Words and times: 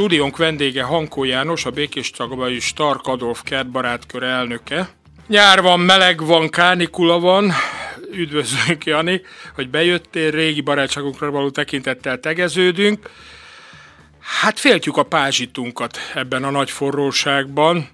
Stúdiónk 0.00 0.36
vendége 0.36 0.82
Hankó 0.82 1.24
János, 1.24 1.64
a 1.64 1.70
Békés 1.70 2.10
Tagabai 2.10 2.60
Stark 2.60 3.06
Adolf 3.06 3.42
kertbarátkör 3.42 4.22
elnöke. 4.22 4.88
Nyár 5.26 5.62
van, 5.62 5.80
meleg 5.80 6.24
van, 6.24 6.48
kánikula 6.48 7.18
van. 7.18 7.52
Üdvözlünk, 8.12 8.84
Jani, 8.84 9.22
hogy 9.54 9.70
bejöttél, 9.70 10.30
régi 10.30 10.60
barátságunkra 10.60 11.30
való 11.30 11.50
tekintettel 11.50 12.20
tegeződünk. 12.20 13.10
Hát 14.20 14.58
féltjük 14.58 14.96
a 14.96 15.02
pázsitunkat 15.02 15.98
ebben 16.14 16.44
a 16.44 16.50
nagy 16.50 16.70
forróságban, 16.70 17.88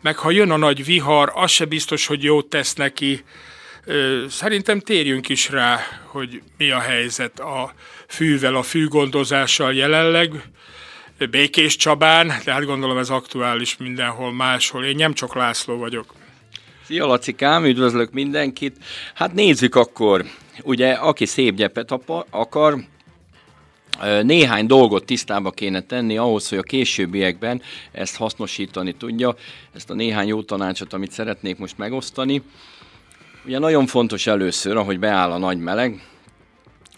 meg 0.00 0.16
ha 0.16 0.30
jön 0.30 0.50
a 0.50 0.56
nagy 0.56 0.84
vihar, 0.84 1.32
az 1.34 1.50
se 1.50 1.64
biztos, 1.64 2.06
hogy 2.06 2.22
jót 2.22 2.46
tesz 2.46 2.74
neki. 2.74 3.24
Szerintem 4.28 4.80
térjünk 4.80 5.28
is 5.28 5.48
rá, 5.48 5.80
hogy 6.06 6.42
mi 6.56 6.70
a 6.70 6.80
helyzet 6.80 7.40
a 7.40 7.72
fűvel, 8.08 8.54
a 8.54 8.62
fűgondozással 8.62 9.74
jelenleg. 9.74 10.42
Békés 11.26 11.76
Csabán, 11.76 12.32
de 12.44 12.52
hát 12.52 12.64
gondolom 12.64 12.98
ez 12.98 13.10
aktuális 13.10 13.76
mindenhol 13.76 14.32
máshol. 14.32 14.84
Én 14.84 14.96
nem 14.96 15.12
csak 15.12 15.34
László 15.34 15.76
vagyok. 15.76 16.14
Szia 16.84 17.06
Lacikám, 17.06 17.64
üdvözlök 17.64 18.12
mindenkit. 18.12 18.76
Hát 19.14 19.32
nézzük 19.32 19.74
akkor, 19.74 20.24
ugye 20.62 20.92
aki 20.92 21.26
szép 21.26 21.54
gyepet 21.54 21.94
akar, 22.30 22.74
néhány 24.22 24.66
dolgot 24.66 25.04
tisztába 25.04 25.50
kéne 25.50 25.80
tenni 25.80 26.16
ahhoz, 26.16 26.48
hogy 26.48 26.58
a 26.58 26.62
későbbiekben 26.62 27.62
ezt 27.92 28.16
hasznosítani 28.16 28.92
tudja, 28.92 29.34
ezt 29.74 29.90
a 29.90 29.94
néhány 29.94 30.26
jó 30.26 30.42
tanácsot, 30.42 30.92
amit 30.92 31.12
szeretnék 31.12 31.58
most 31.58 31.78
megosztani. 31.78 32.42
Ugye 33.44 33.58
nagyon 33.58 33.86
fontos 33.86 34.26
először, 34.26 34.76
ahogy 34.76 34.98
beáll 34.98 35.30
a 35.30 35.38
nagy 35.38 35.58
meleg, 35.58 36.06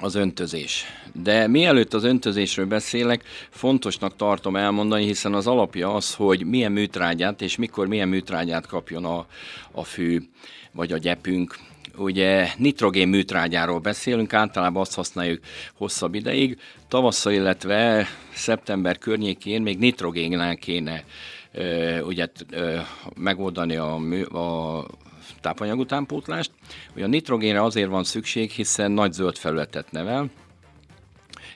az 0.05 0.15
öntözés. 0.15 0.85
De 1.13 1.47
mielőtt 1.47 1.95
az 1.95 2.05
öntözésről 2.05 2.67
beszélek, 2.67 3.25
fontosnak 3.51 4.17
tartom 4.17 4.57
elmondani, 4.57 5.05
hiszen 5.05 5.35
az 5.35 5.47
alapja 5.47 5.95
az, 5.95 6.15
hogy 6.15 6.47
milyen 6.47 6.73
műtrágyát 6.73 7.43
és 7.43 7.57
mikor 7.57 7.87
milyen 7.87 8.09
műtrágyát 8.09 8.67
kapjon 8.67 9.05
a, 9.05 9.27
a 9.73 9.85
fű 9.85 10.21
vagy 10.73 10.93
a 10.93 10.99
gyepünk. 10.99 11.59
Ugye 11.97 12.49
nitrogén 12.57 13.09
műtrágyáról 13.09 13.79
beszélünk, 13.79 14.33
általában 14.33 14.83
azt 14.83 14.95
használjuk 14.95 15.41
hosszabb 15.75 16.15
ideig. 16.15 16.59
Tavasszal, 16.89 17.33
illetve 17.33 18.07
szeptember 18.35 18.99
környékén 18.99 19.63
még 19.63 19.79
nitrogénnel 19.79 20.57
kéne 20.57 21.05
ugye 22.03 22.27
megoldani 23.15 23.77
a, 23.77 23.95
a 24.39 24.87
tápanyag 25.41 25.79
utánpótlást. 25.79 26.51
Ugye 26.95 27.05
a 27.05 27.09
nitrogénre 27.09 27.63
azért 27.63 27.89
van 27.89 28.05
szükség, 28.05 28.51
hiszen 28.51 28.91
nagy 28.91 29.13
zöld 29.13 29.37
felületet 29.37 29.91
nevel, 29.91 30.31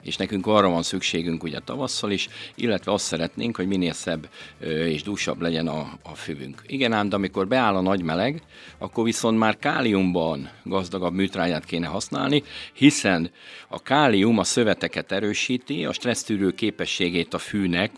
és 0.03 0.17
nekünk 0.17 0.47
arra 0.47 0.69
van 0.69 0.83
szükségünk 0.83 1.43
ugye 1.43 1.59
tavasszal 1.59 2.11
is, 2.11 2.29
illetve 2.55 2.93
azt 2.93 3.05
szeretnénk, 3.05 3.57
hogy 3.57 3.67
minél 3.67 3.93
szebb 3.93 4.29
és 4.61 5.03
dúsabb 5.03 5.41
legyen 5.41 5.69
a, 5.69 5.99
a 6.03 6.15
füvünk. 6.15 6.63
Igen 6.67 6.93
ám, 6.93 7.09
de 7.09 7.17
amikor 7.17 7.49
beáll 7.49 7.75
a 7.75 7.81
nagy 7.81 8.03
meleg, 8.03 8.43
akkor 8.79 9.05
viszont 9.05 9.39
már 9.39 9.59
káliumban 9.59 10.51
gazdagabb 10.65 11.13
műtrágyát 11.13 11.65
kéne 11.65 11.87
használni, 11.87 12.43
hiszen 12.73 13.31
a 13.69 13.83
kálium 13.83 14.39
a 14.39 14.45
szöveteket 14.45 15.13
erősíti, 15.13 15.85
a 15.85 15.93
stressztűrő 15.93 16.51
képességét 16.51 17.35
a 17.35 17.39
fűnek 17.39 17.91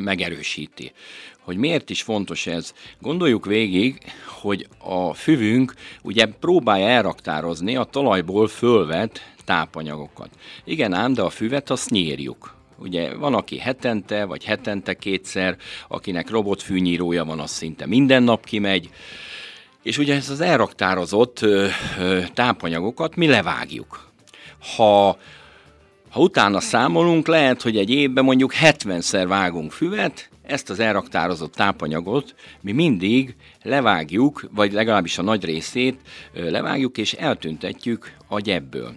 megerősíti 0.00 0.92
hogy 1.40 1.58
miért 1.58 1.90
is 1.90 2.02
fontos 2.02 2.46
ez. 2.46 2.72
Gondoljuk 3.00 3.46
végig, 3.46 3.98
hogy 4.26 4.68
a 4.78 5.14
füvünk 5.14 5.74
ugye 6.02 6.26
próbálja 6.26 6.88
elraktározni 6.88 7.76
a 7.76 7.84
talajból 7.84 8.48
fölvett 8.48 9.20
tápanyagokat. 9.44 10.28
Igen 10.64 10.92
ám, 10.92 11.12
de 11.12 11.22
a 11.22 11.30
füvet 11.30 11.70
azt 11.70 11.90
nyírjuk. 11.90 12.54
Ugye 12.78 13.14
van, 13.14 13.34
aki 13.34 13.58
hetente, 13.58 14.24
vagy 14.24 14.44
hetente 14.44 14.94
kétszer, 14.94 15.56
akinek 15.88 16.30
robotfűnyírója 16.30 17.24
van, 17.24 17.40
az 17.40 17.50
szinte 17.50 17.86
minden 17.86 18.22
nap 18.22 18.44
kimegy, 18.44 18.90
és 19.82 19.98
ugye 19.98 20.14
ez 20.14 20.30
az 20.30 20.40
elraktározott 20.40 21.42
ö, 21.42 21.66
ö, 21.98 22.20
tápanyagokat 22.34 23.16
mi 23.16 23.26
levágjuk. 23.26 24.08
Ha 24.76 25.18
ha 26.10 26.20
utána 26.20 26.60
számolunk, 26.60 27.26
lehet, 27.26 27.62
hogy 27.62 27.76
egy 27.76 27.90
évben 27.90 28.24
mondjuk 28.24 28.52
70-szer 28.62 29.24
vágunk 29.28 29.72
füvet, 29.72 30.30
ezt 30.42 30.70
az 30.70 30.78
elraktározott 30.78 31.54
tápanyagot 31.54 32.34
mi 32.60 32.72
mindig 32.72 33.36
levágjuk, 33.62 34.48
vagy 34.54 34.72
legalábbis 34.72 35.18
a 35.18 35.22
nagy 35.22 35.44
részét 35.44 36.00
levágjuk, 36.32 36.98
és 36.98 37.12
eltüntetjük 37.12 38.12
a 38.28 38.40
gyebből. 38.40 38.94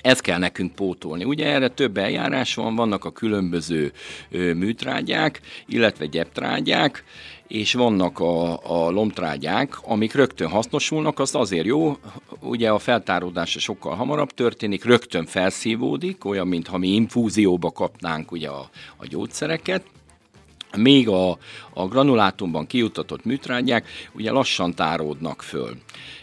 Ezt 0.00 0.20
kell 0.20 0.38
nekünk 0.38 0.74
pótolni. 0.74 1.24
Ugye 1.24 1.46
erre 1.46 1.68
több 1.68 1.96
eljárás 1.96 2.54
van, 2.54 2.74
vannak 2.74 3.04
a 3.04 3.12
különböző 3.12 3.92
műtrágyák, 4.30 5.40
illetve 5.66 6.06
gyeptrágyák, 6.06 7.04
és 7.48 7.74
vannak 7.74 8.20
a, 8.20 8.52
a 8.62 8.90
lomtrágyák, 8.90 9.78
amik 9.82 10.14
rögtön 10.14 10.48
hasznosulnak, 10.48 11.18
az 11.18 11.34
azért 11.34 11.66
jó, 11.66 11.96
ugye 12.40 12.70
a 12.70 12.78
feltáródása 12.78 13.58
sokkal 13.58 13.94
hamarabb 13.94 14.30
történik, 14.30 14.84
rögtön 14.84 15.26
felszívódik, 15.26 16.24
olyan, 16.24 16.48
mintha 16.48 16.78
mi 16.78 16.88
infúzióba 16.88 17.70
kapnánk 17.70 18.32
ugye 18.32 18.48
a, 18.48 18.70
a 18.96 19.06
gyógyszereket, 19.06 19.82
még 20.76 21.08
a, 21.08 21.38
a 21.74 21.86
granulátumban 21.88 22.66
kijutatott 22.66 23.24
műtrágyák 23.24 23.88
ugye 24.12 24.30
lassan 24.30 24.74
táródnak 24.74 25.42
föl. 25.42 25.76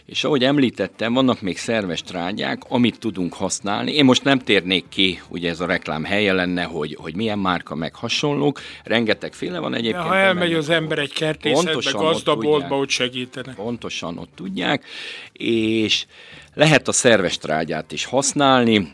És 0.06 0.24
ahogy 0.24 0.44
említettem, 0.44 1.12
vannak 1.12 1.40
még 1.40 1.58
szerves 1.58 2.02
trágyák, 2.02 2.62
amit 2.68 2.98
tudunk 2.98 3.34
használni. 3.34 3.92
Én 3.92 4.04
most 4.04 4.24
nem 4.24 4.38
térnék 4.38 4.84
ki, 4.88 5.20
ugye 5.28 5.48
ez 5.50 5.60
a 5.60 5.66
reklám 5.66 6.04
helye 6.04 6.32
lenne, 6.32 6.62
hogy, 6.62 6.96
hogy 7.00 7.14
milyen 7.14 7.38
márka 7.38 7.74
meg 7.74 7.94
hasonlók. 7.94 8.60
Rengetegféle 8.82 9.58
van 9.58 9.74
egyébként. 9.74 10.02
De 10.02 10.08
ha 10.08 10.16
elmegy 10.16 10.52
az 10.52 10.68
ember 10.68 10.98
egy 10.98 11.12
kertészetbe, 11.12 11.90
gazdaboltba, 11.92 12.76
ott 12.76 12.88
segítenek. 12.88 13.54
Pontosan 13.54 14.18
ott 14.18 14.30
tudják, 14.34 14.84
és 15.32 16.06
lehet 16.54 16.88
a 16.88 16.92
szerves 16.92 17.38
trágyát 17.38 17.92
is 17.92 18.04
használni. 18.04 18.92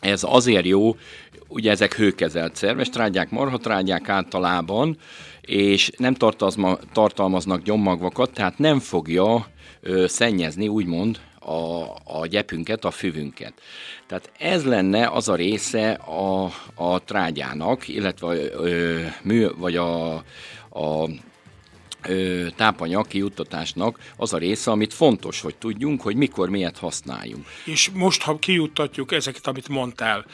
Ez 0.00 0.22
azért 0.24 0.66
jó, 0.66 0.96
ugye 1.48 1.70
ezek 1.70 1.94
hőkezelt 1.94 2.56
szerves 2.56 2.88
trágyák, 2.88 3.30
marhatrágyák 3.30 4.08
általában, 4.08 4.96
és 5.40 5.90
nem 5.96 6.14
tartalmaznak 6.92 7.62
gyommagvakat, 7.62 8.32
tehát 8.32 8.58
nem 8.58 8.78
fogja 8.78 9.46
ö, 9.80 10.06
szennyezni, 10.06 10.68
úgymond, 10.68 11.20
a, 11.40 11.82
a 12.04 12.26
gyepünket, 12.26 12.84
a 12.84 12.90
füvünket. 12.90 13.52
Tehát 14.06 14.30
ez 14.38 14.64
lenne 14.64 15.08
az 15.08 15.28
a 15.28 15.34
része 15.34 15.90
a, 15.92 16.50
a 16.74 17.04
trágyának, 17.04 17.88
illetve 17.88 18.34
ö, 18.52 19.00
mű, 19.22 19.46
vagy 19.56 19.76
a, 19.76 20.14
a 20.70 21.08
tápanyag 22.56 23.06
kijuttatásnak 23.06 23.98
az 24.16 24.32
a 24.32 24.38
része, 24.38 24.70
amit 24.70 24.94
fontos, 24.94 25.40
hogy 25.40 25.56
tudjunk, 25.56 26.02
hogy 26.02 26.16
mikor 26.16 26.48
miért 26.48 26.78
használjunk. 26.78 27.46
És 27.64 27.90
most, 27.94 28.22
ha 28.22 28.38
kijuttatjuk 28.38 29.12
ezeket, 29.12 29.46
amit 29.46 29.68
mondtál, 29.68 30.24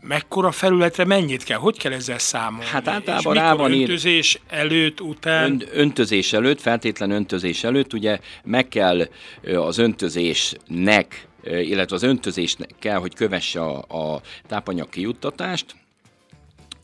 mekkora 0.00 0.52
felületre 0.52 1.04
mennyit 1.04 1.44
kell? 1.44 1.58
Hogy 1.58 1.78
kell 1.78 1.92
ezzel 1.92 2.18
számolni? 2.18 2.66
Hát 2.66 2.88
általában 2.88 3.34
rá 3.34 3.54
van 3.54 3.72
öntözés 3.72 4.34
ír... 4.34 4.58
előtt, 4.58 5.00
után? 5.00 5.50
Ön, 5.50 5.62
öntözés 5.72 6.32
előtt, 6.32 6.60
feltétlen 6.60 7.10
öntözés 7.10 7.64
előtt, 7.64 7.92
ugye 7.92 8.18
meg 8.44 8.68
kell 8.68 9.08
az 9.44 9.78
öntözésnek, 9.78 11.28
illetve 11.44 11.96
az 11.96 12.02
öntözésnek 12.02 12.70
kell, 12.78 12.98
hogy 12.98 13.14
kövesse 13.14 13.60
a, 13.60 14.14
a 14.14 14.20
tápanyag 14.46 14.88
kijuttatást, 14.88 15.74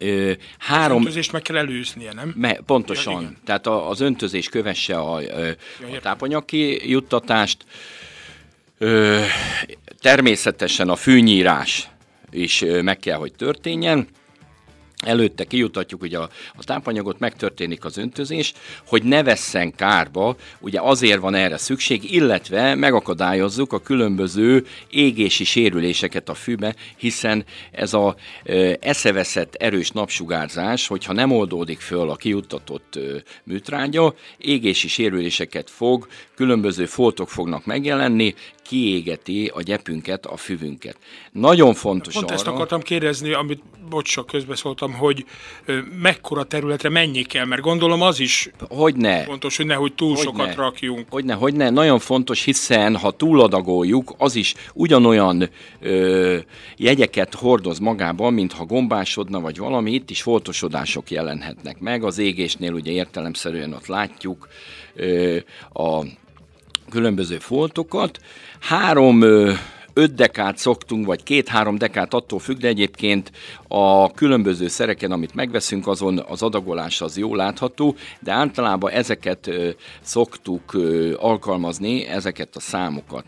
Ö, 0.03 0.33
három... 0.59 0.97
Az 0.97 1.03
öntözést 1.03 1.33
meg 1.33 1.43
kell 1.43 1.56
előznie, 1.56 2.12
nem? 2.12 2.33
Me, 2.37 2.53
pontosan. 2.66 3.22
Ja, 3.22 3.33
Tehát 3.44 3.66
a, 3.66 3.88
az 3.88 4.00
öntözés 4.00 4.49
kövesse 4.49 4.97
a, 4.97 5.15
a, 5.15 5.21
ja, 5.21 5.55
a 5.97 6.00
tápanyag 6.02 6.44
kijuttatást. 6.44 7.64
Ö, 8.79 9.20
természetesen 10.00 10.88
a 10.88 10.97
fűnyírás 10.97 11.88
is 12.31 12.64
meg 12.82 12.99
kell, 12.99 13.17
hogy 13.17 13.32
történjen. 13.32 14.08
Előtte 15.00 15.44
kijutatjuk 15.44 16.02
ugye 16.02 16.19
a, 16.19 16.29
a 16.56 16.64
tápanyagot, 16.64 17.19
megtörténik 17.19 17.85
az 17.85 17.97
öntözés, 17.97 18.52
hogy 18.87 19.02
ne 19.02 19.23
vesszen 19.23 19.75
kárba, 19.75 20.37
ugye 20.58 20.81
azért 20.81 21.20
van 21.20 21.35
erre 21.35 21.56
szükség, 21.56 22.12
illetve 22.12 22.75
megakadályozzuk 22.75 23.73
a 23.73 23.81
különböző 23.81 24.67
égési 24.91 25.44
sérüléseket 25.44 26.29
a 26.29 26.35
fűbe, 26.35 26.75
hiszen 26.97 27.44
ez 27.70 27.94
a 27.94 28.17
e, 28.44 28.76
eszeveszett 28.81 29.55
erős 29.55 29.91
napsugárzás, 29.91 30.87
hogyha 30.87 31.12
nem 31.12 31.32
oldódik 31.32 31.81
föl 31.81 32.11
a 32.11 32.17
kijuttatott 32.17 32.96
e, 32.96 33.00
műtrágya, 33.44 34.14
égési 34.38 34.88
sérüléseket 34.88 35.70
fog, 35.70 36.08
különböző 36.35 36.87
foltok 36.87 37.29
fognak 37.29 37.64
megjelenni, 37.64 38.35
kiégeti 38.70 39.50
a 39.55 39.62
gyepünket, 39.62 40.26
a 40.26 40.37
füvünket. 40.37 40.96
Nagyon 41.32 41.75
fontos 41.75 42.14
Pont 42.14 42.26
arra, 42.26 42.34
ezt 42.34 42.46
akartam 42.46 42.81
kérdezni, 42.81 43.32
amit 43.32 43.62
bocsok, 43.88 44.26
közbeszóltam, 44.26 44.93
hogy 44.93 45.25
mekkora 46.02 46.44
területre 46.44 46.88
mennyi 46.88 47.22
kell, 47.22 47.44
mert 47.44 47.62
gondolom 47.62 48.02
az 48.02 48.20
is 48.20 48.50
hogy 48.69 48.96
ne, 48.96 49.22
fontos, 49.22 49.56
hogy 49.56 49.67
nehogy 49.67 49.94
túl 49.94 50.14
Hogyne. 50.14 50.22
sokat 50.22 50.55
rakjunk. 50.55 51.06
Hogyne, 51.11 51.34
hogyne, 51.34 51.70
nagyon 51.70 51.99
fontos, 51.99 52.44
hiszen 52.44 52.96
ha 52.96 53.11
túladagoljuk, 53.11 54.14
az 54.19 54.34
is 54.34 54.55
ugyanolyan 54.75 55.49
ö, 55.81 56.38
jegyeket 56.76 57.34
hordoz 57.34 57.78
magában, 57.78 58.32
mint 58.32 58.52
ha 58.52 58.64
gombásodna, 58.64 59.40
vagy 59.40 59.58
valami, 59.58 59.93
itt 59.93 60.11
is 60.11 60.22
foltosodások 60.22 61.11
jelenhetnek 61.11 61.78
meg. 61.78 62.05
Az 62.05 62.19
égésnél 62.19 62.72
ugye 62.72 62.93
értelemszerűen 62.93 63.72
ott 63.72 63.87
látjuk 63.87 64.49
ö, 64.94 65.37
a 65.72 66.05
különböző 66.90 67.38
foltokat. 67.38 68.20
Három 68.60 69.22
öt 69.92 70.14
dekát 70.14 70.56
szoktunk, 70.56 71.06
vagy 71.06 71.22
két-három 71.22 71.78
dekát 71.78 72.14
attól 72.14 72.38
függ, 72.38 72.58
de 72.58 72.69
egyébként 72.69 73.32
a 73.69 74.10
különböző 74.10 74.69
szereken, 74.69 75.12
amit 75.12 75.34
megveszünk, 75.34 75.87
azon 75.87 76.25
az 76.28 76.42
adagolás 76.42 77.00
az 77.00 77.16
jól 77.16 77.37
látható, 77.37 77.96
de 78.20 78.32
általában 78.32 78.90
ezeket 78.90 79.50
szoktuk 80.00 80.78
alkalmazni, 81.16 82.06
ezeket 82.06 82.56
a 82.56 82.60
számokat. 82.60 83.25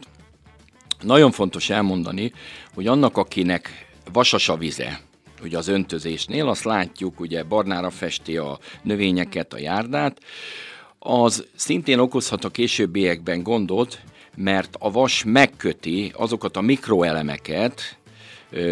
Nagyon 1.00 1.30
fontos 1.30 1.70
elmondani, 1.70 2.32
hogy 2.74 2.86
annak, 2.86 3.16
akinek 3.16 3.86
vasas 4.12 4.48
a 4.48 4.56
vize, 4.56 5.00
ugye 5.42 5.58
az 5.58 5.68
öntözésnél, 5.68 6.48
azt 6.48 6.64
látjuk, 6.64 7.20
ugye 7.20 7.42
barnára 7.42 7.90
festi 7.90 8.36
a 8.36 8.58
növényeket, 8.82 9.52
a 9.52 9.58
járdát, 9.58 10.18
az 11.04 11.46
szintén 11.54 11.98
okozhat 11.98 12.44
a 12.44 12.50
későbbiekben 12.50 13.42
gondot, 13.42 14.00
mert 14.36 14.76
a 14.78 14.90
vas 14.90 15.24
megköti 15.26 16.12
azokat 16.16 16.56
a 16.56 16.60
mikroelemeket, 16.60 17.96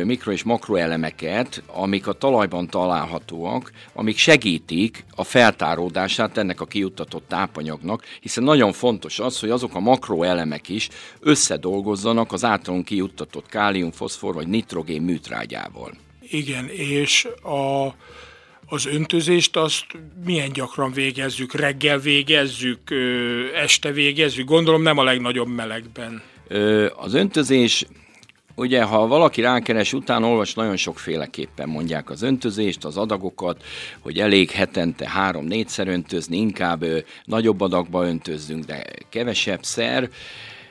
mikro- 0.04 0.34
és 0.34 0.42
makroelemeket, 0.42 1.62
amik 1.66 2.06
a 2.06 2.12
talajban 2.12 2.66
találhatóak, 2.66 3.72
amik 3.92 4.16
segítik 4.16 5.04
a 5.14 5.24
feltáródását 5.24 6.38
ennek 6.38 6.60
a 6.60 6.66
kijuttatott 6.66 7.28
tápanyagnak, 7.28 8.04
hiszen 8.20 8.44
nagyon 8.44 8.72
fontos 8.72 9.18
az, 9.18 9.40
hogy 9.40 9.50
azok 9.50 9.74
a 9.74 9.80
makroelemek 9.80 10.68
is 10.68 10.88
összedolgozzanak 11.20 12.32
az 12.32 12.44
általunk 12.44 12.84
kijuttatott 12.84 13.46
kálium, 13.46 13.90
foszfor 13.90 14.34
vagy 14.34 14.48
nitrogén 14.48 15.02
műtrágyával. 15.02 15.92
Igen, 16.20 16.68
és 16.68 17.28
a, 17.42 17.94
az 18.72 18.86
öntözést 18.86 19.56
azt 19.56 19.86
milyen 20.24 20.52
gyakran 20.52 20.92
végezzük? 20.92 21.54
Reggel 21.54 21.98
végezzük, 21.98 22.80
este 23.54 23.92
végezzük? 23.92 24.46
Gondolom 24.46 24.82
nem 24.82 24.98
a 24.98 25.04
legnagyobb 25.04 25.48
melegben. 25.48 26.22
Az 26.96 27.14
öntözés, 27.14 27.86
ugye 28.54 28.82
ha 28.82 29.06
valaki 29.06 29.40
rákeres, 29.40 29.92
utána 29.92 30.28
olvas, 30.28 30.54
nagyon 30.54 30.76
sokféleképpen 30.76 31.68
mondják 31.68 32.10
az 32.10 32.22
öntözést, 32.22 32.84
az 32.84 32.96
adagokat, 32.96 33.64
hogy 34.00 34.18
elég 34.18 34.50
hetente 34.50 35.08
három-négyszer 35.08 35.88
öntözni, 35.88 36.36
inkább 36.36 36.84
nagyobb 37.24 37.60
adagba 37.60 38.06
öntözzünk, 38.06 38.64
de 38.64 38.84
kevesebb 39.08 39.62
szer. 39.62 40.10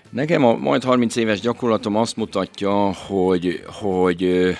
Nekem 0.10 0.46
a 0.46 0.56
majd 0.56 0.84
30 0.84 1.16
éves 1.16 1.40
gyakorlatom 1.40 1.96
azt 1.96 2.16
mutatja, 2.16 2.94
hogy, 2.94 3.64
hogy 3.66 4.56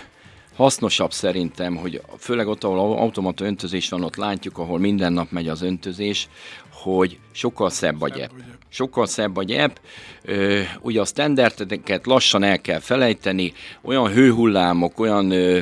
hasznosabb 0.60 1.12
szerintem, 1.12 1.76
hogy 1.76 2.02
főleg 2.18 2.48
ott, 2.48 2.64
ahol 2.64 2.98
automata 2.98 3.46
öntözés 3.46 3.90
van, 3.90 4.04
ott 4.04 4.16
látjuk, 4.16 4.58
ahol 4.58 4.80
minden 4.80 5.14
nap 5.14 5.32
megy 5.32 5.48
az 5.48 5.62
öntözés, 5.62 6.28
hogy 6.72 7.20
sokkal 7.32 7.70
szebb 7.70 8.02
a 8.02 8.10
gyep. 8.10 8.32
Sokkal 8.70 9.06
szebb 9.06 9.38
a 9.38 9.44
gyep. 9.44 9.82
Ö, 10.22 10.62
ugye 10.82 11.02
a 11.02 11.06
standardeket 11.06 12.06
lassan 12.06 12.44
el 12.44 12.62
kell 12.62 12.80
felejteni, 12.80 13.54
olyan 13.82 14.12
hőhullámok, 14.12 15.00
olyan 15.00 15.32
ö, 15.32 15.60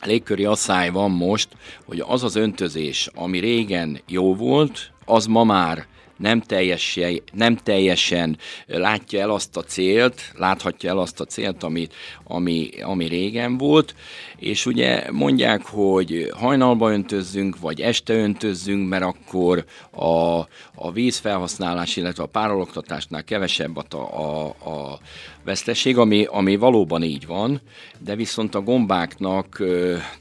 légköri 0.00 0.44
asszály 0.44 0.90
van 0.90 1.10
most, 1.10 1.48
hogy 1.84 2.04
az 2.06 2.24
az 2.24 2.36
öntözés, 2.36 3.08
ami 3.14 3.38
régen 3.38 4.00
jó 4.06 4.34
volt, 4.34 4.90
az 5.04 5.26
ma 5.26 5.44
már 5.44 5.86
nem 6.22 6.40
teljesen, 6.40 7.22
nem 7.32 7.56
teljesen 7.56 8.38
látja 8.66 9.20
el 9.20 9.30
azt 9.30 9.56
a 9.56 9.62
célt, 9.62 10.32
láthatja 10.36 10.90
el 10.90 10.98
azt 10.98 11.20
a 11.20 11.24
célt, 11.24 11.62
ami, 11.62 11.88
ami, 12.24 12.70
ami 12.82 13.06
régen 13.06 13.58
volt, 13.58 13.94
és 14.38 14.66
ugye 14.66 15.10
mondják, 15.10 15.66
hogy 15.66 16.30
hajnalba 16.34 16.92
öntözzünk, 16.92 17.60
vagy 17.60 17.80
este 17.80 18.14
öntözzünk, 18.14 18.88
mert 18.88 19.04
akkor 19.04 19.64
a, 19.90 20.38
a 20.74 20.92
vízfelhasználás, 20.92 21.96
illetve 21.96 22.22
a 22.22 22.26
párologtatásnál 22.26 23.24
kevesebb 23.24 23.76
a, 23.76 23.96
a, 23.96 24.46
a 24.46 24.98
veszteség, 25.44 25.98
ami, 25.98 26.24
ami 26.24 26.56
valóban 26.56 27.02
így 27.02 27.26
van, 27.26 27.60
de 27.98 28.14
viszont 28.14 28.54
a 28.54 28.60
gombáknak 28.60 29.62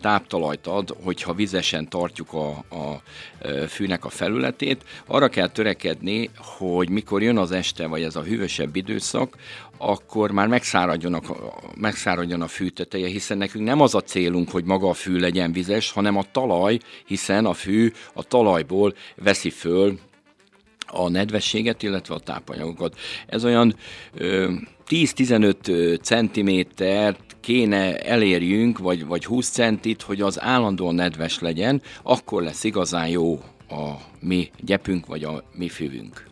táptalajt 0.01 0.67
ad, 0.67 0.95
hogyha 1.03 1.33
vizesen 1.33 1.89
tartjuk 1.89 2.33
a, 2.33 2.49
a 2.49 3.01
fűnek 3.67 4.05
a 4.05 4.09
felületét. 4.09 4.83
Arra 5.05 5.27
kell 5.27 5.47
törekedni, 5.47 5.90
hogy 6.37 6.89
mikor 6.89 7.21
jön 7.21 7.37
az 7.37 7.51
este, 7.51 7.87
vagy 7.87 8.03
ez 8.03 8.15
a 8.15 8.23
hűvösebb 8.23 8.75
időszak, 8.75 9.35
akkor 9.77 10.31
már 10.31 10.47
megszáradjon 10.47 11.13
a, 11.13 11.21
megszáradjon 11.75 12.41
a 12.41 12.47
fű 12.47 12.67
hiszen 12.89 13.37
nekünk 13.37 13.65
nem 13.65 13.81
az 13.81 13.95
a 13.95 14.01
célunk, 14.01 14.49
hogy 14.49 14.63
maga 14.63 14.89
a 14.89 14.93
fű 14.93 15.17
legyen 15.17 15.51
vizes, 15.51 15.91
hanem 15.91 16.17
a 16.17 16.25
talaj, 16.31 16.79
hiszen 17.05 17.45
a 17.45 17.53
fű 17.53 17.91
a 18.13 18.23
talajból 18.23 18.93
veszi 19.15 19.49
föl 19.49 19.99
a 20.87 21.09
nedvességet, 21.09 21.83
illetve 21.83 22.13
a 22.13 22.19
tápanyagokat. 22.19 22.97
Ez 23.27 23.45
olyan 23.45 23.75
ö, 24.13 24.51
10-15 24.87 26.01
centimétert 26.01 27.35
kéne 27.41 27.97
elérjünk, 27.97 28.77
vagy, 28.77 29.05
vagy 29.05 29.25
20 29.25 29.49
centit, 29.49 30.01
hogy 30.01 30.21
az 30.21 30.41
állandóan 30.41 30.95
nedves 30.95 31.39
legyen, 31.39 31.81
akkor 32.03 32.43
lesz 32.43 32.63
igazán 32.63 33.07
jó 33.07 33.39
a 33.71 33.97
mi 34.19 34.51
gyepünk, 34.59 35.05
vagy 35.05 35.23
a 35.23 35.43
mi 35.53 35.69
füvünk. 35.69 36.25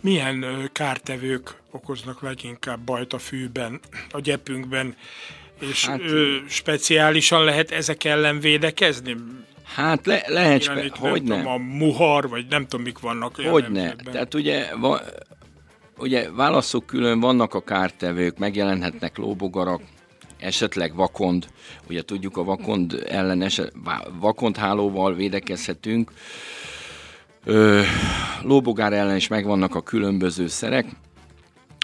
Milyen 0.00 0.42
ö, 0.42 0.64
kártevők 0.72 1.60
okoznak 1.70 2.22
leginkább 2.22 2.80
bajt 2.80 3.12
a 3.12 3.18
fűben, 3.18 3.80
a 4.10 4.20
gyepünkben, 4.20 4.96
és 5.60 5.86
Hát- 5.86 6.00
ö, 6.00 6.36
speciálisan 6.48 7.44
lehet 7.44 7.70
ezek 7.70 8.04
ellen 8.04 8.40
védekezni? 8.40 9.16
Hát 9.64 10.06
le, 10.06 10.22
lehet, 10.26 10.48
Ilyen 10.48 10.60
spe- 10.60 11.00
nem 11.00 11.10
hogy 11.10 11.22
tudom, 11.22 11.38
ne. 11.42 11.50
a 11.50 11.56
muhar, 11.58 12.28
vagy 12.28 12.46
nem 12.48 12.62
tudom, 12.66 12.84
mik 12.84 12.98
vannak. 12.98 13.36
Hogy 13.36 13.70
ne. 13.70 13.94
Tehát 13.94 14.34
ugye, 14.34 14.76
va, 14.76 15.00
ugye 15.98 16.30
válaszok 16.32 16.86
külön 16.86 17.20
vannak 17.20 17.54
a 17.54 17.62
kártevők, 17.62 18.38
megjelenhetnek 18.38 19.16
lóbogarak, 19.16 19.82
esetleg 20.44 20.94
vakond, 20.94 21.46
ugye 21.88 22.02
tudjuk 22.02 22.36
a 22.36 22.44
vakond 22.44 23.04
ellen 23.08 23.42
eset, 23.42 23.72
vá- 23.84 24.10
vakondhálóval 24.20 25.14
védekezhetünk, 25.14 26.10
Ö, 27.46 27.80
lóbogár 28.42 28.92
ellen 28.92 29.16
is 29.16 29.28
megvannak 29.28 29.74
a 29.74 29.82
különböző 29.82 30.46
szerek, 30.46 30.86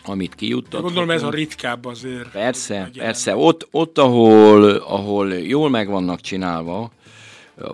amit 0.05 0.35
kijuttat. 0.35 0.81
Gondolom 0.81 1.11
ez 1.11 1.23
a 1.23 1.31
ritkább 1.31 1.85
azért. 1.85 2.31
Persze, 2.31 2.91
persze. 2.95 3.37
Ott, 3.37 3.69
ott 3.71 3.99
ahol, 3.99 4.71
ahol 4.71 5.33
jól 5.35 5.71
meg 5.71 5.89
vannak 5.89 6.21
csinálva, 6.21 6.91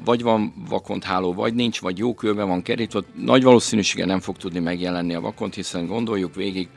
vagy 0.05 0.23
van 0.23 0.53
vakontháló, 0.69 1.33
vagy 1.33 1.55
nincs, 1.55 1.81
vagy 1.81 1.99
jó 1.99 2.15
körbe 2.15 2.43
van 2.43 2.63
kerítve, 2.63 3.01
nagy 3.15 3.43
valószínűséggel 3.43 4.07
nem 4.07 4.21
fog 4.21 4.37
tudni 4.37 4.59
megjelenni 4.59 5.15
a 5.15 5.21
vakont, 5.21 5.55
hiszen 5.55 5.87
gondoljuk 5.87 6.35
végig, 6.35 6.69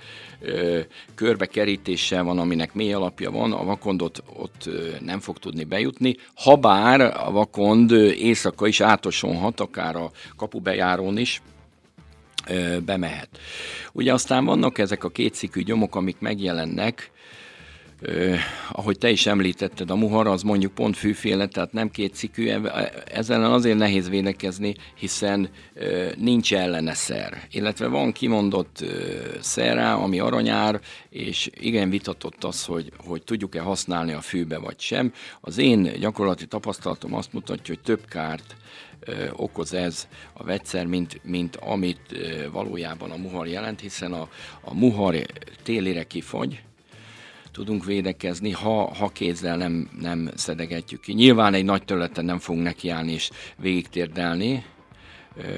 körbe 1.16 1.46
kerítéssel 1.46 2.24
van, 2.24 2.40
aminek 2.40 2.74
mély 2.74 2.94
alapja 2.94 3.32
van, 3.32 3.52
a 3.52 3.64
vakondot 3.64 4.24
ott 4.36 4.70
nem 5.00 5.20
fog 5.20 5.38
tudni 5.38 5.64
bejutni, 5.64 6.16
habár 6.36 7.02
a 7.02 7.32
vakond 7.32 7.92
éjszaka 7.92 8.68
is 8.68 8.82
átosonhat, 8.82 9.60
akár 9.60 9.96
a 9.96 10.12
kapubejárón 10.38 11.18
is, 11.18 11.42
bemehet. 12.86 13.30
Ugye 13.94 14.14
aztán 14.14 14.46
vannak 14.46 14.78
ezek 14.78 15.04
a 15.04 15.10
kétszikű 15.10 15.64
gyomok, 15.64 15.96
amik 15.96 16.20
megjelennek, 16.20 17.12
Ö, 18.02 18.36
ahogy 18.72 18.98
te 18.98 19.10
is 19.10 19.26
említetted, 19.26 19.90
a 19.90 19.96
muhar 19.96 20.28
az 20.28 20.42
mondjuk 20.42 20.74
pont 20.74 20.98
fűféle, 20.98 21.48
tehát 21.48 21.72
nem 21.72 21.90
kétszikű, 21.90 22.48
e- 22.48 22.94
ezzel 23.06 23.54
azért 23.54 23.78
nehéz 23.78 24.10
védekezni, 24.10 24.76
hiszen 24.96 25.50
ö, 25.74 26.10
nincs 26.18 26.54
ellene 26.54 26.94
szer. 26.94 27.48
Illetve 27.52 27.88
van 27.88 28.12
kimondott 28.12 28.82
ö, 28.82 28.88
szer 29.40 29.76
rá, 29.76 29.94
ami 29.94 30.20
aranyár, 30.20 30.80
és 31.10 31.50
igen 31.54 31.90
vitatott 31.90 32.44
az, 32.44 32.66
hogy, 32.66 32.92
hogy 32.98 33.24
tudjuk-e 33.24 33.62
használni 33.62 34.14
a 34.14 34.22
fűbe 34.22 34.58
vagy 34.58 34.80
sem. 34.80 35.14
Az 35.42 35.58
én 35.58 36.00
gyakorlati 36.00 36.46
tapasztalatom 36.46 37.14
azt 37.14 37.34
mutatja, 37.34 37.74
hogy 37.74 37.84
több 37.84 38.06
kárt 38.06 38.56
okoz 39.32 39.74
ez 39.74 40.08
a 40.34 40.44
vegyszer, 40.44 40.86
mint, 40.86 41.22
mint 41.24 41.56
amit 41.56 42.02
valójában 42.52 43.12
a 43.12 43.18
muhar 43.18 43.48
jelent, 43.48 43.80
hiszen 43.80 44.14
a, 44.14 44.30
a 44.62 44.74
muhar 44.74 45.16
télire 45.64 46.04
kifagy, 46.04 46.62
tudunk 47.60 47.86
védekezni, 47.86 48.52
ha, 48.52 48.94
ha 48.94 49.08
kézzel 49.08 49.58
nem, 49.58 49.90
nem 50.02 50.30
szedegetjük 50.36 51.02
ki. 51.02 51.14
Nyilván 51.14 51.54
egy 51.54 51.66
nagy 51.66 51.84
területen 51.84 52.26
nem 52.26 52.40
fogunk 52.40 52.64
nekiállni 52.64 53.12
és 53.12 53.30
végigtérdelni, 53.58 54.66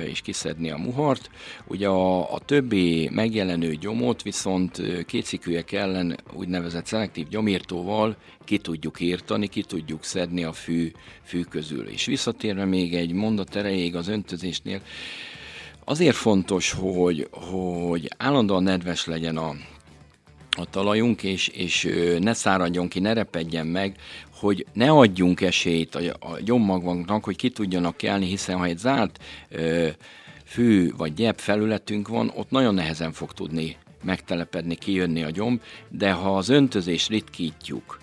és 0.06 0.22
kiszedni 0.22 0.72
a 0.72 0.78
muhart. 0.78 1.30
Ugye 1.68 1.88
a, 1.88 2.34
a 2.34 2.40
többi 2.40 3.10
megjelenő 3.12 3.76
gyomot 3.76 4.22
viszont 4.22 4.82
kétszikűek 5.06 5.72
ellen 5.72 6.18
úgynevezett 6.34 6.86
szelektív 6.86 7.28
gyomírtóval 7.28 8.16
ki 8.46 8.58
tudjuk 8.58 9.00
írtani, 9.00 9.48
ki 9.48 9.62
tudjuk 9.64 10.04
szedni 10.04 10.44
a 10.44 10.54
fű, 10.54 10.92
fű 11.24 11.42
közül. 11.42 11.88
És 11.88 12.06
visszatérve 12.06 12.66
még 12.66 12.96
egy 12.96 13.12
mondat 13.12 13.56
erejéig 13.56 13.96
az 13.96 14.08
öntözésnél, 14.08 14.82
azért 15.84 16.16
fontos, 16.16 16.72
hogy, 16.72 17.28
hogy 17.32 18.10
állandóan 18.18 18.64
nedves 18.64 19.06
legyen 19.06 19.38
a, 19.38 19.56
a 20.58 20.66
talajunk, 20.70 21.24
és, 21.24 21.48
és 21.48 21.90
ne 22.20 22.34
száradjon 22.34 22.88
ki, 22.88 23.00
ne 23.00 23.14
repedjen 23.14 23.68
meg, 23.68 23.96
hogy 24.42 24.66
ne 24.74 24.90
adjunk 24.90 25.42
esélyt 25.42 25.96
a, 25.96 26.00
a 26.20 26.40
gyommagvanknak, 26.40 27.24
hogy 27.24 27.36
ki 27.36 27.50
tudjanak 27.50 27.98
kelni, 27.98 28.26
hiszen 28.26 28.58
ha 28.58 28.66
egy 28.66 28.78
zárt 28.78 29.24
ö, 29.50 29.88
fű 30.44 30.92
vagy 30.98 31.14
gyep 31.14 31.40
felületünk 31.40 32.08
van, 32.08 32.32
ott 32.36 32.50
nagyon 32.50 32.74
nehezen 32.74 33.12
fog 33.12 33.34
tudni 33.34 33.78
megtelepedni, 34.04 34.76
kijönni 34.76 35.24
a 35.24 35.30
gyom, 35.30 35.62
de 35.90 36.12
ha 36.12 36.38
az 36.38 36.50
öntözést 36.50 37.10
ritkítjuk, 37.10 38.00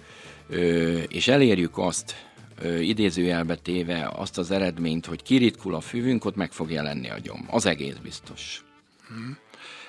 ö, 0.48 0.96
és 1.08 1.28
elérjük 1.28 1.78
azt, 1.78 2.26
ö, 2.62 2.78
idézőjelbe 2.78 3.56
téve 3.56 4.10
azt 4.14 4.38
az 4.38 4.50
eredményt, 4.50 5.06
hogy 5.06 5.22
kiritkul 5.22 5.74
a 5.74 5.80
füvünk, 5.80 6.24
ott 6.24 6.36
meg 6.36 6.52
fog 6.52 6.70
jelenni 6.70 7.10
a 7.10 7.18
gyom. 7.22 7.46
Az 7.50 7.66
egész 7.66 7.96
biztos. 8.02 8.64
Hmm. 9.08 9.38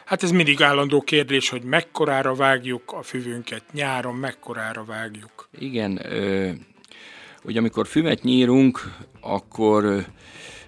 Hát 0.09 0.23
ez 0.23 0.31
mindig 0.31 0.61
állandó 0.61 1.01
kérdés, 1.01 1.49
hogy 1.49 1.63
mekkorára 1.63 2.35
vágjuk 2.35 2.91
a 2.91 3.01
füvünket 3.01 3.63
nyáron, 3.73 4.15
mekkorára 4.15 4.83
vágjuk. 4.83 5.49
Igen, 5.59 6.01
ugye 7.43 7.59
amikor 7.59 7.87
füvet 7.87 8.23
nyírunk, 8.23 8.93
akkor 9.21 10.05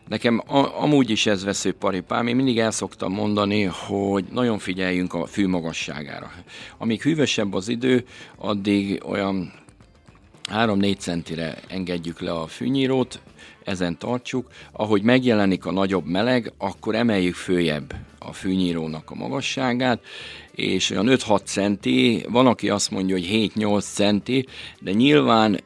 nekem 0.07 0.41
a, 0.47 0.81
amúgy 0.81 1.09
is 1.09 1.25
ez 1.25 1.43
vesző 1.43 1.71
paripám. 1.71 2.27
Én 2.27 2.35
mindig 2.35 2.59
el 2.59 2.71
szoktam 2.71 3.13
mondani, 3.13 3.63
hogy 3.63 4.25
nagyon 4.31 4.59
figyeljünk 4.59 5.13
a 5.13 5.25
fű 5.25 5.47
magasságára. 5.47 6.31
Amíg 6.77 7.01
hűvösebb 7.01 7.53
az 7.53 7.67
idő, 7.67 8.05
addig 8.37 9.03
olyan 9.05 9.53
3-4 10.53 10.97
centire 10.97 11.57
engedjük 11.67 12.19
le 12.19 12.31
a 12.31 12.47
fűnyírót, 12.47 13.21
ezen 13.63 13.97
tartsuk. 13.97 14.47
Ahogy 14.71 15.01
megjelenik 15.01 15.65
a 15.65 15.71
nagyobb 15.71 16.05
meleg, 16.05 16.53
akkor 16.57 16.95
emeljük 16.95 17.35
följebb 17.35 17.93
a 18.25 18.33
fűnyírónak 18.33 19.11
a 19.11 19.15
magasságát, 19.15 20.03
és 20.51 20.89
olyan 20.89 21.07
5-6 21.09 21.43
centi, 21.43 22.25
van, 22.29 22.47
aki 22.47 22.69
azt 22.69 22.91
mondja, 22.91 23.15
hogy 23.15 23.51
7-8 23.55 23.83
centi, 23.93 24.45
de 24.79 24.91
nyilván 24.91 25.59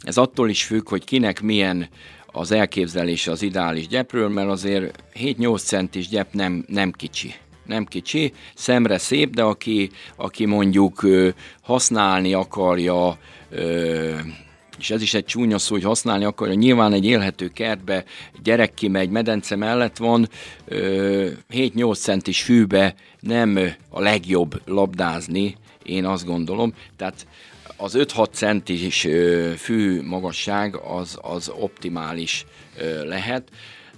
ez 0.00 0.16
attól 0.16 0.48
is 0.48 0.64
függ, 0.64 0.88
hogy 0.88 1.04
kinek 1.04 1.40
milyen 1.40 1.88
az 2.26 2.50
elképzelése 2.50 3.30
az 3.30 3.42
ideális 3.42 3.86
gyepről, 3.86 4.28
mert 4.28 4.48
azért 4.48 5.04
7-8 5.14 5.64
centis 5.64 6.08
gyep 6.08 6.32
nem, 6.32 6.64
nem 6.68 6.92
kicsi. 6.92 7.34
Nem 7.66 7.84
kicsi, 7.84 8.32
szemre 8.54 8.98
szép, 8.98 9.34
de 9.34 9.42
aki, 9.42 9.90
aki 10.16 10.46
mondjuk 10.46 11.06
használni 11.62 12.32
akarja 12.32 13.18
és 14.80 14.90
ez 14.90 15.02
is 15.02 15.14
egy 15.14 15.24
csúnya 15.24 15.58
szó, 15.58 15.74
hogy 15.74 15.84
használni 15.84 16.24
akarja. 16.24 16.54
Nyilván 16.54 16.92
egy 16.92 17.04
élhető 17.04 17.48
kertbe 17.48 18.04
gyerek 18.42 18.74
kimegy, 18.74 19.10
medence 19.10 19.56
mellett 19.56 19.96
van, 19.96 20.28
7-8 20.68 21.98
centis 21.98 22.42
fűbe 22.42 22.94
nem 23.20 23.58
a 23.88 24.00
legjobb 24.00 24.62
labdázni, 24.66 25.56
én 25.84 26.04
azt 26.04 26.26
gondolom. 26.26 26.74
Tehát 26.96 27.26
az 27.76 27.94
5-6 27.98 28.26
centis 28.30 29.06
fű 29.56 30.02
magasság 30.02 30.76
az, 30.76 31.18
az 31.22 31.52
optimális 31.58 32.46
lehet. 33.04 33.48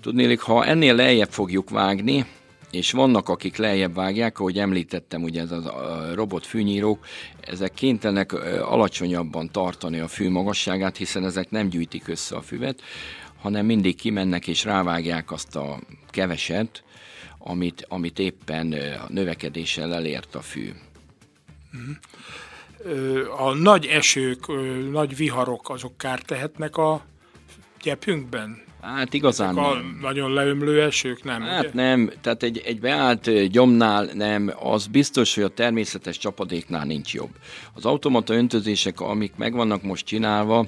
Tudnélik, 0.01 0.41
ha 0.41 0.65
ennél 0.65 0.95
lejjebb 0.95 1.31
fogjuk 1.31 1.71
vágni, 1.71 2.27
és 2.73 2.93
vannak, 2.93 3.29
akik 3.29 3.57
lejjebb 3.57 3.95
vágják, 3.95 4.39
ahogy 4.39 4.59
említettem, 4.59 5.23
ugye 5.23 5.41
ez 5.41 5.51
a 5.51 6.11
robot 6.15 6.47
fűnyírók, 6.47 7.07
ezek 7.41 7.75
kénytelenek 7.75 8.33
alacsonyabban 8.63 9.51
tartani 9.51 9.99
a 9.99 10.09
fű 10.09 10.31
magasságát, 10.31 10.97
hiszen 10.97 11.25
ezek 11.25 11.51
nem 11.51 11.69
gyűjtik 11.69 12.09
össze 12.09 12.37
a 12.37 12.41
füvet, 12.41 12.83
hanem 13.41 13.67
mindig 13.67 13.97
kimennek 13.97 14.47
és 14.47 14.65
rávágják 14.65 15.33
azt 15.33 15.57
a 15.57 15.79
keveset, 16.11 16.85
amit, 17.39 17.87
amit 17.89 18.19
éppen 18.19 18.73
a 18.73 19.07
növekedéssel 19.09 19.95
elért 19.95 20.35
a 20.35 20.41
fű. 20.41 20.73
A 23.37 23.55
nagy 23.55 23.87
esők, 23.87 24.47
nagy 24.91 25.17
viharok, 25.17 25.71
azok 25.71 25.97
kárt 25.97 26.27
tehetnek 26.27 26.77
a 26.77 27.05
gyepünkben? 27.83 28.63
Hát 28.83 29.15
igazán 29.15 29.57
a 29.57 29.75
nem. 29.75 29.99
nagyon 30.01 30.33
leömlő 30.33 30.83
esők, 30.83 31.25
nem? 31.25 31.43
Hát 31.43 31.61
ugye? 31.61 31.71
nem, 31.75 32.11
tehát 32.21 32.43
egy, 32.43 32.63
egy 32.65 32.81
beállt 32.81 33.49
gyomnál 33.49 34.09
nem, 34.15 34.53
az 34.61 34.87
biztos, 34.87 35.35
hogy 35.35 35.45
a 35.45 35.49
természetes 35.49 36.19
csapadéknál 36.19 36.85
nincs 36.85 37.15
jobb. 37.15 37.31
Az 37.75 37.85
automata 37.85 38.35
öntözések, 38.35 39.01
amik 39.01 39.33
meg 39.37 39.53
vannak 39.53 39.83
most 39.83 40.07
csinálva, 40.07 40.67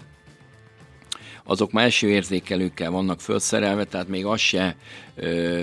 azok 1.44 1.72
már 1.72 1.86
esőérzékelőkkel 1.86 2.90
vannak 2.90 3.20
felszerelve, 3.20 3.84
tehát 3.84 4.08
még 4.08 4.24
az 4.24 4.40
se 4.40 4.76
ö, 5.14 5.62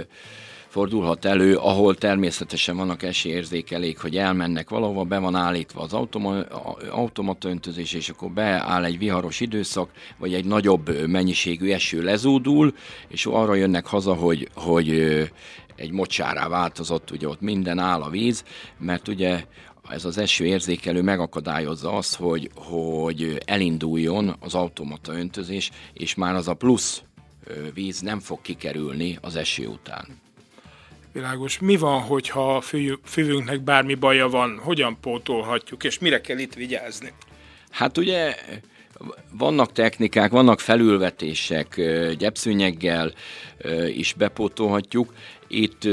fordulhat 0.72 1.26
elő, 1.26 1.56
ahol 1.56 1.96
természetesen 1.96 2.78
vannak 2.78 3.04
esélyérzékelék, 3.04 4.00
hogy 4.00 4.18
elmennek 4.18 4.70
valahova, 4.70 5.04
be 5.04 5.18
van 5.18 5.36
állítva 5.36 5.82
az 5.82 5.94
automa, 5.94 6.42
automata 6.90 7.50
öntözés, 7.50 7.94
és 7.94 8.10
akkor 8.10 8.32
beáll 8.32 8.84
egy 8.84 8.98
viharos 8.98 9.40
időszak, 9.40 9.92
vagy 10.18 10.34
egy 10.34 10.46
nagyobb 10.46 11.08
mennyiségű 11.08 11.72
eső 11.72 12.02
lezúdul, 12.02 12.74
és 13.08 13.26
arra 13.26 13.56
jönnek 13.56 13.86
haza, 13.86 14.14
hogy, 14.14 14.50
hogy 14.56 14.90
egy 15.76 15.92
mocsárá 15.92 16.48
változott, 16.48 17.12
ugye 17.12 17.28
ott 17.28 17.42
minden 17.42 17.80
áll 17.80 18.02
a 18.02 18.10
víz, 18.10 18.44
mert 18.78 19.08
ugye 19.08 19.44
ez 19.90 20.06
az 20.06 20.18
eső 20.18 20.46
érzékelő 20.46 21.02
megakadályozza 21.02 21.92
azt, 21.94 22.16
hogy, 22.16 22.50
hogy 22.56 23.42
elinduljon 23.46 24.36
az 24.40 24.56
automata 24.56 25.14
öntözés, 25.14 25.72
és 25.94 26.16
már 26.16 26.36
az 26.36 26.48
a 26.48 26.54
plusz 26.54 27.04
víz 27.74 28.02
nem 28.02 28.20
fog 28.20 28.42
kikerülni 28.42 29.18
az 29.22 29.36
eső 29.36 29.68
után. 29.68 30.20
Világos. 31.14 31.60
Mi 31.60 31.78
van, 31.78 32.02
hogyha 32.02 32.56
a 32.56 32.62
füvünknek 33.04 33.62
bármi 33.62 33.96
baja 33.96 34.30
van? 34.30 34.60
Hogyan 34.64 34.98
pótolhatjuk, 35.02 35.84
és 35.84 36.00
mire 36.00 36.22
kell 36.22 36.38
itt 36.38 36.54
vigyázni? 36.54 37.12
Hát 37.70 37.98
ugye 37.98 38.36
vannak 39.32 39.72
technikák, 39.72 40.32
vannak 40.32 40.60
felülvetések, 40.60 41.82
gyepszőnyeggel 42.18 43.14
is 43.88 44.14
bepótolhatjuk. 44.14 45.14
Itt 45.48 45.88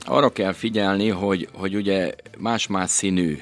arra 0.00 0.30
kell 0.30 0.52
figyelni, 0.52 1.08
hogy, 1.08 1.48
hogy 1.52 1.74
ugye 1.74 2.14
más-más 2.38 2.90
színű 2.90 3.38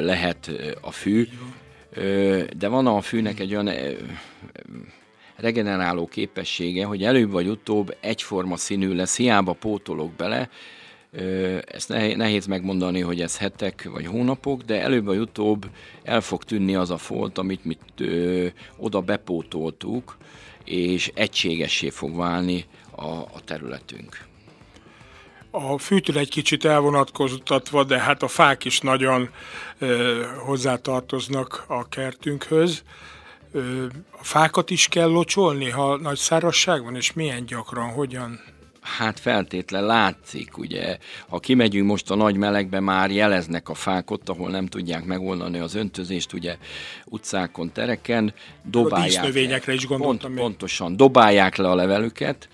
lehet 0.00 0.50
a 0.80 0.90
fű, 0.90 1.28
de 2.56 2.68
van 2.68 2.86
a 2.86 3.00
fűnek 3.00 3.40
egy 3.40 3.52
olyan 3.54 3.70
regeneráló 5.38 6.06
képessége, 6.06 6.84
hogy 6.84 7.02
előbb 7.04 7.30
vagy 7.30 7.48
utóbb 7.48 7.96
egyforma 8.00 8.56
színű 8.56 8.94
lesz, 8.94 9.16
hiába 9.16 9.52
pótolok 9.52 10.12
bele, 10.12 10.48
ezt 11.66 11.88
nehéz 12.16 12.46
megmondani, 12.46 13.00
hogy 13.00 13.20
ez 13.20 13.38
hetek 13.38 13.88
vagy 13.92 14.06
hónapok, 14.06 14.62
de 14.62 14.80
előbb 14.80 15.04
vagy 15.04 15.18
utóbb 15.18 15.70
el 16.02 16.20
fog 16.20 16.44
tűnni 16.44 16.74
az 16.74 16.90
a 16.90 16.96
folt, 16.96 17.38
amit 17.38 17.64
mi 17.64 17.78
oda 18.76 19.00
bepótoltuk, 19.00 20.16
és 20.64 21.10
egységessé 21.14 21.88
fog 21.88 22.16
válni 22.16 22.64
a, 22.90 23.06
a 23.06 23.40
területünk. 23.44 24.26
A 25.50 25.78
fűtől 25.78 26.18
egy 26.18 26.30
kicsit 26.30 26.64
elvonatkoztatva, 26.64 27.84
de 27.84 27.98
hát 27.98 28.22
a 28.22 28.28
fák 28.28 28.64
is 28.64 28.80
nagyon 28.80 29.30
ö, 29.78 30.22
hozzátartoznak 30.44 31.64
a 31.68 31.88
kertünkhöz 31.88 32.82
a 34.10 34.24
fákat 34.24 34.70
is 34.70 34.88
kell 34.88 35.08
locsolni, 35.08 35.70
ha 35.70 35.96
nagy 35.96 36.16
szárazság 36.16 36.82
van, 36.82 36.96
és 36.96 37.12
milyen 37.12 37.46
gyakran, 37.46 37.88
hogyan? 37.88 38.40
Hát 38.96 39.20
feltétlen 39.20 39.84
látszik, 39.84 40.58
ugye, 40.58 40.98
ha 41.28 41.38
kimegyünk 41.38 41.86
most 41.86 42.10
a 42.10 42.14
nagy 42.14 42.36
melegbe, 42.36 42.80
már 42.80 43.10
jeleznek 43.10 43.68
a 43.68 43.74
fák 43.74 44.10
ott, 44.10 44.28
ahol 44.28 44.50
nem 44.50 44.66
tudják 44.66 45.04
megoldani 45.04 45.58
az 45.58 45.74
öntözést, 45.74 46.32
ugye 46.32 46.56
utcákon, 47.04 47.72
tereken, 47.72 48.34
dobálják. 48.62 49.22
A 49.22 49.26
növényekre 49.26 49.72
is 49.72 49.86
gondoltam. 49.86 50.34
Pont, 50.34 50.40
pontosan, 50.40 50.96
dobálják 50.96 51.56
le 51.56 51.68
a 51.68 51.74
levelüket. 51.74 52.48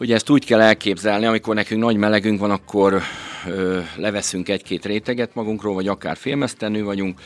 Ugye 0.00 0.14
ezt 0.14 0.30
úgy 0.30 0.44
kell 0.44 0.60
elképzelni, 0.60 1.26
amikor 1.26 1.54
nekünk 1.54 1.82
nagy 1.82 1.96
melegünk 1.96 2.40
van, 2.40 2.50
akkor 2.50 3.02
ö, 3.46 3.80
leveszünk 3.96 4.48
egy-két 4.48 4.84
réteget 4.84 5.34
magunkról, 5.34 5.74
vagy 5.74 5.88
akár 5.88 6.16
félmeztenő 6.16 6.84
vagyunk, 6.84 7.20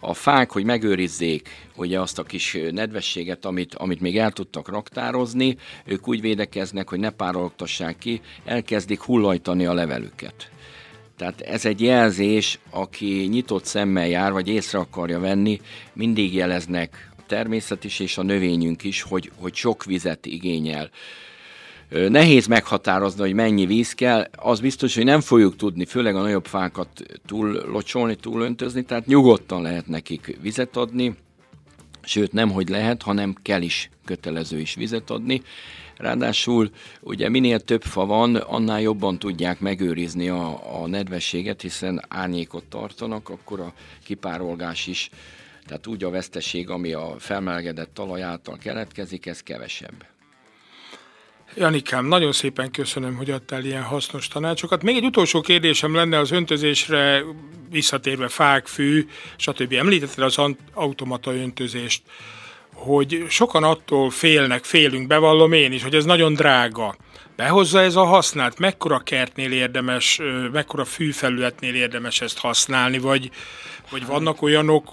a 0.00 0.14
fák, 0.14 0.50
hogy 0.52 0.64
megőrizzék 0.64 1.48
ugye 1.74 2.00
azt 2.00 2.18
a 2.18 2.22
kis 2.22 2.58
nedvességet, 2.70 3.44
amit, 3.44 3.74
amit 3.74 4.00
még 4.00 4.18
el 4.18 4.32
tudtak 4.32 4.68
raktározni, 4.68 5.56
ők 5.84 6.08
úgy 6.08 6.20
védekeznek, 6.20 6.88
hogy 6.88 6.98
ne 6.98 7.10
párologtassák 7.10 7.98
ki, 7.98 8.20
elkezdik 8.44 9.02
hullajtani 9.02 9.66
a 9.66 9.74
levelüket. 9.74 10.50
Tehát 11.16 11.40
ez 11.40 11.64
egy 11.64 11.80
jelzés, 11.80 12.58
aki 12.70 13.26
nyitott 13.30 13.64
szemmel 13.64 14.08
jár, 14.08 14.32
vagy 14.32 14.48
észre 14.48 14.78
akarja 14.78 15.20
venni, 15.20 15.60
mindig 15.92 16.34
jeleznek 16.34 17.10
a 17.18 17.22
természet 17.26 17.84
is 17.84 17.98
és 17.98 18.18
a 18.18 18.22
növényünk 18.22 18.84
is, 18.84 19.02
hogy, 19.02 19.30
hogy 19.36 19.54
sok 19.54 19.84
vizet 19.84 20.26
igényel. 20.26 20.90
Nehéz 21.88 22.46
meghatározni, 22.46 23.20
hogy 23.20 23.32
mennyi 23.32 23.66
víz 23.66 23.92
kell, 23.92 24.28
az 24.36 24.60
biztos, 24.60 24.94
hogy 24.94 25.04
nem 25.04 25.20
fogjuk 25.20 25.56
tudni, 25.56 25.84
főleg 25.84 26.16
a 26.16 26.20
nagyobb 26.20 26.46
fákat 26.46 26.88
túl 27.26 27.62
locsolni, 27.66 28.16
túl 28.16 28.42
öntözni, 28.42 28.82
tehát 28.82 29.06
nyugodtan 29.06 29.62
lehet 29.62 29.86
nekik 29.86 30.38
vizet 30.40 30.76
adni, 30.76 31.14
sőt 32.02 32.32
nem, 32.32 32.50
hogy 32.50 32.68
lehet, 32.68 33.02
hanem 33.02 33.34
kell 33.42 33.62
is, 33.62 33.90
kötelező 34.04 34.58
is 34.58 34.74
vizet 34.74 35.10
adni. 35.10 35.42
Ráadásul 35.96 36.70
ugye 37.00 37.28
minél 37.28 37.60
több 37.60 37.82
fa 37.82 38.06
van, 38.06 38.34
annál 38.34 38.80
jobban 38.80 39.18
tudják 39.18 39.60
megőrizni 39.60 40.28
a, 40.28 40.82
a 40.82 40.86
nedvességet, 40.86 41.62
hiszen 41.62 42.02
árnyékot 42.08 42.64
tartanak, 42.64 43.28
akkor 43.28 43.60
a 43.60 43.72
kipárolgás 44.04 44.86
is, 44.86 45.10
tehát 45.66 45.86
úgy 45.86 46.04
a 46.04 46.10
veszteség, 46.10 46.70
ami 46.70 46.92
a 46.92 47.14
felmelegedett 47.18 47.94
talaj 47.94 48.22
által 48.22 48.56
keletkezik, 48.56 49.26
ez 49.26 49.40
kevesebb. 49.40 50.15
Janikám, 51.54 52.06
nagyon 52.06 52.32
szépen 52.32 52.70
köszönöm, 52.70 53.16
hogy 53.16 53.30
adtál 53.30 53.64
ilyen 53.64 53.82
hasznos 53.82 54.28
tanácsokat. 54.28 54.82
Még 54.82 54.96
egy 54.96 55.04
utolsó 55.04 55.40
kérdésem 55.40 55.94
lenne 55.94 56.18
az 56.18 56.30
öntözésre, 56.30 57.22
visszatérve 57.70 58.28
fák, 58.28 58.66
fű, 58.66 59.06
stb. 59.36 59.72
Említetted 59.72 60.24
az 60.24 60.40
automata 60.74 61.34
öntözést, 61.34 62.02
hogy 62.72 63.24
sokan 63.28 63.64
attól 63.64 64.10
félnek, 64.10 64.64
félünk, 64.64 65.06
bevallom 65.06 65.52
én 65.52 65.72
is, 65.72 65.82
hogy 65.82 65.94
ez 65.94 66.04
nagyon 66.04 66.34
drága. 66.34 66.96
Behozza 67.36 67.80
ez 67.80 67.96
a 67.96 68.04
hasznát? 68.04 68.58
Mekkora 68.58 68.98
kertnél 68.98 69.52
érdemes, 69.52 70.20
mekkora 70.52 70.84
fűfelületnél 70.84 71.74
érdemes 71.74 72.20
ezt 72.20 72.38
használni, 72.38 72.98
vagy, 72.98 73.30
vagy 73.90 74.06
vannak 74.06 74.42
olyanok, 74.42 74.88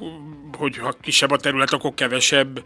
hogy 0.58 0.78
ha 0.78 0.96
kisebb 1.02 1.32
a 1.32 1.38
terület, 1.38 1.74
akkor 1.74 1.94
kevesebb 1.94 2.64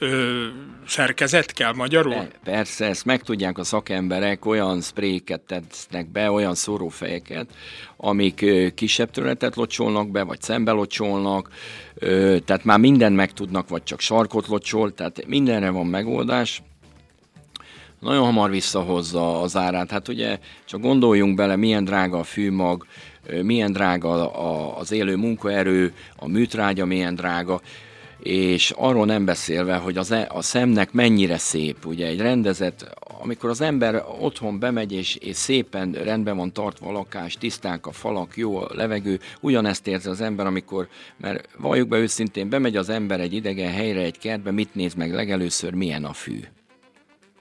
ö, 0.00 0.46
szerkezet 0.86 1.52
kell 1.52 1.72
magyarul? 1.72 2.12
De, 2.12 2.30
persze, 2.44 2.86
ezt 2.86 3.04
meg 3.04 3.22
tudják 3.22 3.58
a 3.58 3.64
szakemberek, 3.64 4.46
olyan 4.46 4.80
spréket 4.80 5.40
tesznek 5.40 6.10
be, 6.12 6.30
olyan 6.30 6.54
szórófejeket, 6.54 7.50
amik 7.96 8.44
kisebb 8.74 9.10
területet 9.10 9.56
locsolnak 9.56 10.10
be, 10.10 10.22
vagy 10.22 10.40
szembe 10.40 10.72
locsolnak, 10.72 11.48
ö, 11.94 12.36
tehát 12.44 12.64
már 12.64 12.78
mindent 12.78 13.16
meg 13.16 13.32
tudnak, 13.32 13.68
vagy 13.68 13.82
csak 13.82 14.00
sarkot 14.00 14.46
locsol, 14.46 14.94
tehát 14.94 15.26
mindenre 15.26 15.70
van 15.70 15.86
megoldás 15.86 16.62
nagyon 18.00 18.24
hamar 18.24 18.50
visszahozza 18.50 19.40
az 19.40 19.56
árát. 19.56 19.90
Hát 19.90 20.08
ugye 20.08 20.38
csak 20.64 20.80
gondoljunk 20.80 21.34
bele, 21.34 21.56
milyen 21.56 21.84
drága 21.84 22.18
a 22.18 22.24
fűmag, 22.24 22.86
milyen 23.42 23.72
drága 23.72 24.32
az 24.76 24.92
élő 24.92 25.16
munkaerő, 25.16 25.94
a 26.16 26.28
műtrágya 26.28 26.84
milyen 26.84 27.14
drága, 27.14 27.60
és 28.22 28.70
arról 28.76 29.06
nem 29.06 29.24
beszélve, 29.24 29.76
hogy 29.76 29.96
az, 29.96 30.10
e, 30.10 30.26
a 30.32 30.42
szemnek 30.42 30.92
mennyire 30.92 31.38
szép, 31.38 31.86
ugye 31.86 32.06
egy 32.06 32.20
rendezett, 32.20 32.96
amikor 33.20 33.50
az 33.50 33.60
ember 33.60 34.04
otthon 34.20 34.58
bemegy, 34.58 34.92
és, 34.92 35.14
és 35.14 35.36
szépen 35.36 35.92
rendben 35.92 36.36
van 36.36 36.52
tartva 36.52 36.88
a 36.88 36.92
lakás, 36.92 37.34
tiszták 37.34 37.86
a 37.86 37.92
falak, 37.92 38.36
jó 38.36 38.56
a 38.56 38.68
levegő, 38.74 39.20
ugyanezt 39.40 39.86
érzi 39.86 40.08
az 40.08 40.20
ember, 40.20 40.46
amikor, 40.46 40.88
mert 41.16 41.48
valljuk 41.58 41.88
be 41.88 41.98
őszintén, 41.98 42.48
bemegy 42.48 42.76
az 42.76 42.88
ember 42.88 43.20
egy 43.20 43.32
idegen 43.32 43.72
helyre, 43.72 44.00
egy 44.00 44.18
kertbe, 44.18 44.50
mit 44.50 44.74
néz 44.74 44.94
meg 44.94 45.14
legelőször, 45.14 45.72
milyen 45.72 46.04
a 46.04 46.12
fű. 46.12 46.40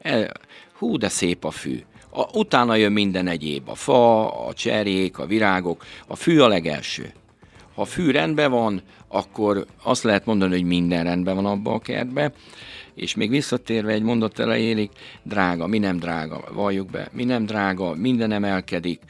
El, 0.01 0.31
hú, 0.74 0.98
de 0.98 1.09
szép 1.09 1.45
a 1.45 1.51
fű. 1.51 1.79
A, 2.09 2.38
utána 2.38 2.75
jön 2.75 2.91
minden 2.91 3.27
egyéb, 3.27 3.69
a 3.69 3.75
fa, 3.75 4.31
a 4.45 4.53
cserék, 4.53 5.17
a 5.17 5.25
virágok, 5.25 5.86
a 6.07 6.15
fű 6.15 6.39
a 6.39 6.48
legelső. 6.48 7.13
Ha 7.79 7.86
a 7.86 7.88
fű 7.88 8.12
rendben 8.12 8.51
van, 8.51 8.81
akkor 9.07 9.65
azt 9.83 10.03
lehet 10.03 10.25
mondani, 10.25 10.51
hogy 10.51 10.63
minden 10.63 11.03
rendben 11.03 11.36
van 11.36 11.45
abban 11.45 11.74
a 11.74 11.79
kertben, 11.79 12.33
és 12.95 13.15
még 13.15 13.29
visszatérve 13.29 13.91
egy 13.91 14.01
mondat 14.01 14.39
elejéig, 14.39 14.89
drága, 15.24 15.67
mi 15.67 15.77
nem 15.77 15.98
drága, 16.00 16.43
valljuk 16.53 16.89
be, 16.89 17.09
mi 17.12 17.24
nem 17.24 17.45
drága, 17.45 17.95
minden 17.95 18.31
emelkedik, 18.31 19.01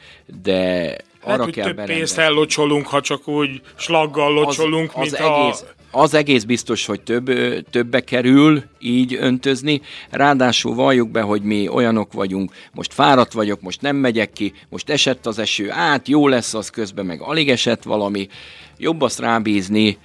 de 0.42 0.96
arra 1.22 1.42
hát, 1.42 1.50
kell 1.50 1.64
több 1.64 1.84
pénzt 1.84 2.18
ellocsolunk, 2.18 2.86
ha 2.86 3.00
csak 3.00 3.28
úgy 3.28 3.60
slaggal 3.76 4.32
locsolunk, 4.32 4.90
az, 4.94 5.00
az 5.00 5.10
mint 5.10 5.14
egész, 5.14 5.60
a 5.60 5.79
az 5.90 6.14
egész 6.14 6.44
biztos, 6.44 6.86
hogy 6.86 7.00
több, 7.00 7.30
többe 7.70 8.00
kerül 8.00 8.62
így 8.78 9.14
öntözni, 9.14 9.80
ráadásul 10.10 10.74
valljuk 10.74 11.10
be, 11.10 11.20
hogy 11.20 11.42
mi 11.42 11.68
olyanok 11.68 12.12
vagyunk, 12.12 12.52
most 12.72 12.92
fáradt 12.92 13.32
vagyok, 13.32 13.60
most 13.60 13.80
nem 13.80 13.96
megyek 13.96 14.32
ki, 14.32 14.52
most 14.68 14.90
esett 14.90 15.26
az 15.26 15.38
eső, 15.38 15.70
át 15.70 16.08
jó 16.08 16.28
lesz 16.28 16.54
az 16.54 16.70
közben, 16.70 17.06
meg 17.06 17.20
alig 17.20 17.50
esett 17.50 17.82
valami, 17.82 18.28
jobb 18.78 19.00
azt 19.00 19.18
rábízni 19.18 19.98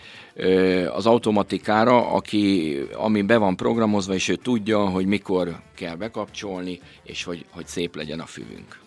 az 0.96 1.06
automatikára, 1.06 2.12
aki, 2.12 2.76
ami 2.94 3.22
be 3.22 3.38
van 3.38 3.56
programozva, 3.56 4.14
és 4.14 4.28
ő 4.28 4.36
tudja, 4.36 4.80
hogy 4.80 5.06
mikor 5.06 5.60
kell 5.76 5.96
bekapcsolni, 5.96 6.80
és 7.04 7.24
hogy, 7.24 7.46
hogy 7.50 7.68
szép 7.68 7.96
legyen 7.96 8.20
a 8.20 8.26
füvünk. 8.26 8.85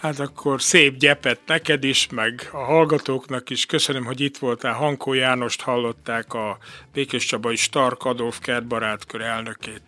Hát 0.00 0.18
akkor 0.20 0.62
szép 0.62 0.96
gyepet 0.96 1.40
neked 1.46 1.84
is, 1.84 2.08
meg 2.10 2.48
a 2.52 2.56
hallgatóknak 2.56 3.50
is. 3.50 3.66
Köszönöm, 3.66 4.04
hogy 4.04 4.20
itt 4.20 4.38
voltál. 4.38 4.72
Hankó 4.72 5.12
Jánost 5.12 5.60
hallották 5.60 6.34
a 6.34 6.58
Békés 6.92 7.24
Csabai 7.24 7.56
Stark 7.56 8.04
Adolf 8.04 8.38
kertbarátkör 8.38 9.20
elnökét. 9.20 9.82